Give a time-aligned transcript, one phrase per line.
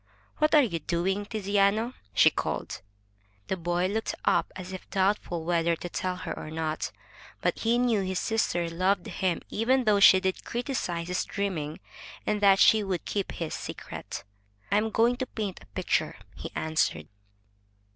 [0.39, 2.81] "What are you doing, Tiziano?" she called.
[3.49, 6.91] The boy looked up as if doubtful whether to tell or not.
[7.39, 11.81] But he knew his sister loved him even though she did criticize his dreaming,
[12.25, 14.23] and that she would keep his secret.
[14.71, 17.07] "I am going to paint a picture,'' he answered.